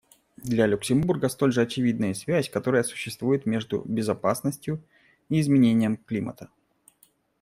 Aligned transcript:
Для 0.37 0.65
Люксембурга 0.65 1.29
столь 1.29 1.51
же 1.51 1.61
очевидна 1.61 2.05
и 2.05 2.15
связь, 2.15 2.49
которая 2.49 2.81
существует 2.81 3.45
между 3.45 3.83
безопасностью 3.85 4.81
и 5.29 5.39
изменением 5.39 5.95
климата. 5.95 6.49